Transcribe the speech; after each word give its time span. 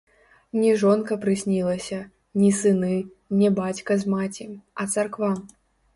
Не 0.61 0.71
жонка 0.83 1.17
прыснілася, 1.25 1.99
не 2.43 2.49
сыны, 2.61 2.91
не 3.43 3.53
бацька 3.61 3.91
з 4.05 4.15
маці, 4.15 4.49
а 4.79 4.91
царква. 4.95 5.31